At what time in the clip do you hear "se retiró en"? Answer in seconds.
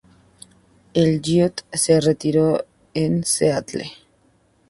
1.73-3.23